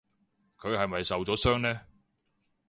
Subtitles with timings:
[0.57, 1.79] 佢係咪受咗傷呢？